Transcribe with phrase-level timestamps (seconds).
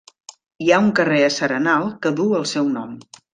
[0.67, 2.99] Hi ha un carrer a s'Arenal que du el seu nom.